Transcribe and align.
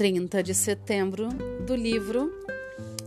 30 0.00 0.42
de 0.42 0.54
setembro, 0.54 1.28
do 1.66 1.76
livro 1.76 2.32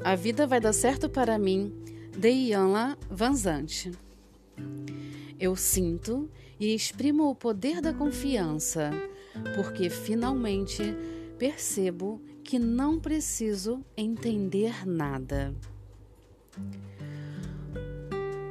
A 0.03 0.13
Vida 0.13 0.45
Vai 0.45 0.59
Dar 0.59 0.73
Certo 0.73 1.09
para 1.09 1.39
Mim, 1.39 1.73
de 2.15 2.29
Ianla 2.29 2.95
Vanzante. 3.09 3.91
Eu 5.39 5.55
sinto 5.55 6.29
e 6.59 6.71
exprimo 6.75 7.31
o 7.31 7.33
poder 7.33 7.81
da 7.81 7.95
confiança, 7.95 8.91
porque 9.55 9.89
finalmente 9.89 10.83
percebo 11.39 12.21
que 12.43 12.59
não 12.59 12.99
preciso 12.99 13.83
entender 13.97 14.87
nada. 14.87 15.51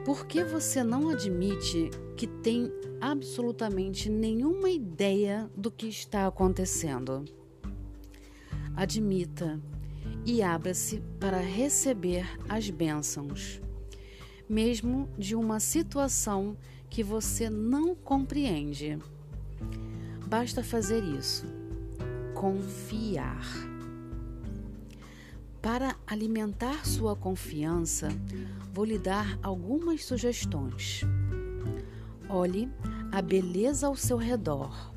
Por 0.04 0.26
que 0.26 0.42
você 0.42 0.82
não 0.82 1.10
admite 1.10 1.90
que 2.16 2.26
tem 2.26 2.72
absolutamente 3.00 4.10
nenhuma 4.10 4.68
ideia 4.68 5.48
do 5.56 5.70
que 5.70 5.86
está 5.86 6.26
acontecendo? 6.26 7.24
Admita 8.82 9.60
e 10.26 10.42
abra-se 10.42 11.00
para 11.20 11.38
receber 11.38 12.26
as 12.48 12.68
bênçãos, 12.68 13.62
mesmo 14.48 15.08
de 15.16 15.36
uma 15.36 15.60
situação 15.60 16.56
que 16.90 17.00
você 17.00 17.48
não 17.48 17.94
compreende. 17.94 18.98
Basta 20.26 20.64
fazer 20.64 21.04
isso. 21.04 21.46
Confiar. 22.34 23.46
Para 25.60 25.94
alimentar 26.04 26.84
sua 26.84 27.14
confiança, 27.14 28.08
vou 28.72 28.84
lhe 28.84 28.98
dar 28.98 29.38
algumas 29.44 30.04
sugestões. 30.04 31.02
Olhe 32.28 32.68
a 33.12 33.22
beleza 33.22 33.86
ao 33.86 33.94
seu 33.94 34.16
redor. 34.16 34.92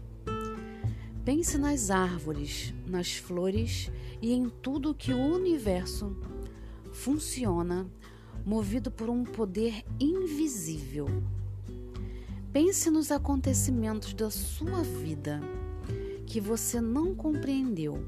Pense 1.24 1.60
nas 1.60 1.92
árvores, 1.92 2.74
nas 2.86 3.16
flores 3.16 3.92
e 4.22 4.34
em 4.34 4.50
tudo 4.50 4.94
que 4.94 5.14
o 5.14 5.20
universo 5.20 6.16
funciona 6.92 7.86
movido 8.46 8.92
por 8.92 9.10
um 9.10 9.24
poder 9.24 9.84
invisível. 10.00 11.08
Pense 12.54 12.90
nos 12.90 13.12
acontecimentos 13.12 14.14
da 14.14 14.30
sua 14.30 14.82
vida 14.84 15.42
que 16.26 16.40
você 16.40 16.80
não 16.80 17.14
compreendeu 17.14 18.02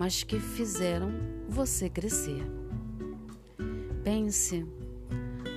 mas 0.00 0.22
que 0.22 0.40
fizeram 0.40 1.12
você 1.46 1.90
crescer. 1.90 2.42
Pense 4.02 4.66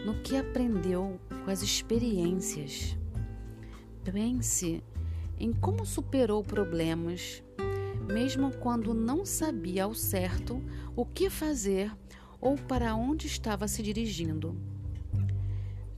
no 0.06 0.16
que 0.22 0.36
aprendeu 0.36 1.18
com 1.46 1.50
as 1.50 1.62
experiências. 1.62 2.98
Pense 4.04 4.84
em 5.40 5.54
como 5.54 5.86
superou 5.86 6.44
problemas, 6.44 7.42
mesmo 8.08 8.52
quando 8.58 8.94
não 8.94 9.26
sabia 9.26 9.86
ao 9.86 9.94
certo 9.94 10.62
o 10.96 11.06
que 11.06 11.30
fazer 11.30 11.92
ou 12.40 12.58
para 12.58 12.96
onde 12.96 13.28
estava 13.28 13.68
se 13.68 13.82
dirigindo. 13.82 14.56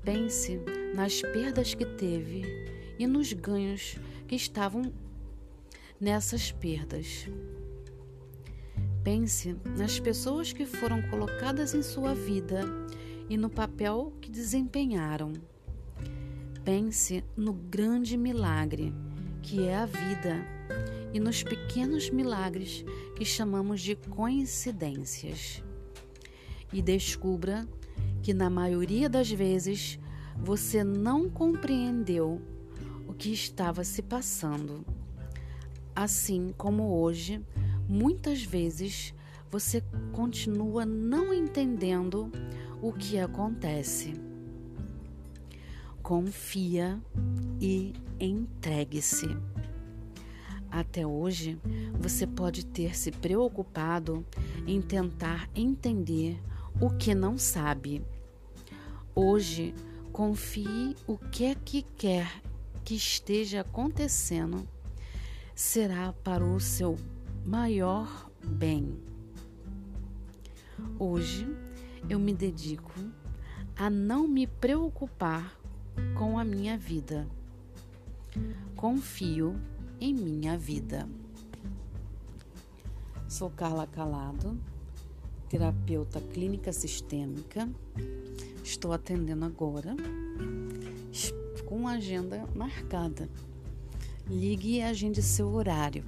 Pense 0.04 0.60
nas 0.96 1.22
perdas 1.22 1.74
que 1.74 1.86
teve 1.86 2.44
e 3.00 3.08
nos 3.08 3.34
ganhos 3.34 3.98
que 4.28 4.36
estavam 4.36 4.94
nessas 6.00 6.52
perdas. 6.52 7.28
Pense 9.04 9.56
nas 9.78 10.00
pessoas 10.00 10.54
que 10.54 10.66
foram 10.66 11.02
colocadas 11.10 11.74
em 11.74 11.82
sua 11.82 12.14
vida 12.14 12.62
e 13.30 13.38
no 13.38 13.50
papel 13.50 14.14
que 14.22 14.30
desempenharam. 14.30 15.34
Pense 16.64 17.24
no 17.36 17.54
grande 17.54 18.18
milagre 18.18 18.94
que 19.42 19.68
é 19.68 19.76
a 19.76 19.86
vida 19.86 20.55
e 21.16 21.20
nos 21.20 21.42
pequenos 21.42 22.10
milagres 22.10 22.84
que 23.16 23.24
chamamos 23.24 23.80
de 23.80 23.96
coincidências. 23.96 25.64
E 26.74 26.82
descubra 26.82 27.68
que, 28.22 28.34
na 28.34 28.50
maioria 28.50 29.08
das 29.08 29.32
vezes, 29.32 29.98
você 30.38 30.84
não 30.84 31.30
compreendeu 31.30 32.42
o 33.08 33.14
que 33.14 33.32
estava 33.32 33.84
se 33.84 34.02
passando. 34.02 34.86
Assim 35.96 36.54
como 36.58 37.00
hoje, 37.00 37.42
Muitas 37.88 38.44
vezes 38.44 39.14
você 39.50 39.84
continua 40.12 40.86
não 40.86 41.34
entendendo 41.34 42.32
o 42.82 42.92
que 42.92 43.20
acontece. 43.20 44.14
Confia 46.02 47.00
e 47.62 47.94
entregue-se. 48.20 49.28
Até 50.76 51.08
hoje, 51.08 51.58
você 51.98 52.28
pode 52.28 52.66
ter 52.66 52.98
se 52.98 53.10
preocupado 53.10 54.26
em 54.68 54.82
tentar 54.82 55.50
entender 55.56 56.38
o 56.82 56.90
que 56.90 57.16
não 57.16 57.38
sabe. 57.38 58.04
Hoje, 59.16 59.74
confie 60.12 60.94
o 61.08 61.18
que 61.18 61.46
é 61.46 61.56
que 61.56 61.82
quer 61.82 62.42
que 62.84 62.94
esteja 62.94 63.62
acontecendo 63.62 64.68
será 65.56 66.12
para 66.12 66.44
o 66.44 66.60
seu 66.60 66.98
maior 67.46 68.30
bem. 68.46 69.00
Hoje 71.00 71.48
eu 72.10 72.20
me 72.20 72.34
dedico 72.34 72.92
a 73.78 73.90
não 73.90 74.28
me 74.28 74.46
preocupar 74.46 75.58
com 76.16 76.38
a 76.38 76.44
minha 76.44 76.78
vida. 76.78 77.26
Confio 78.76 79.56
em 80.00 80.14
minha 80.14 80.58
vida. 80.58 81.08
Sou 83.28 83.50
Carla 83.50 83.88
Calado, 83.88 84.58
terapeuta 85.50 86.22
clínica 86.22 86.72
sistêmica. 86.72 87.70
Estou 88.64 88.94
atendendo 88.94 89.46
agora 89.46 89.96
com 91.66 91.88
agenda 91.88 92.48
marcada. 92.56 93.30
Ligue 94.28 94.78
e 94.78 94.82
agende 94.82 95.22
seu 95.22 95.50
horário. 95.50 96.04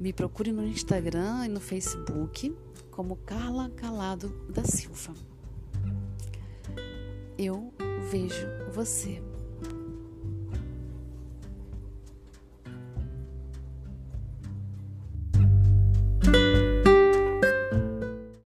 Me 0.00 0.12
procure 0.12 0.50
no 0.50 0.66
Instagram 0.66 1.46
e 1.46 1.48
no 1.48 1.60
Facebook 1.60 2.54
como 2.90 3.16
Carla 3.16 3.70
Calado 3.70 4.28
da 4.50 4.64
Silva. 4.64 5.14
Eu 7.38 7.72
vejo 8.10 8.46
você. 8.72 9.22